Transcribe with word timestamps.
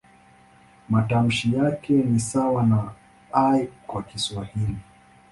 Matamshi 0.89 1.55
yake 1.55 1.93
ni 1.93 2.19
sawa 2.19 2.63
na 2.63 2.91
"i" 3.31 3.67
kwa 3.87 4.03
Kiswahili. 4.03 4.75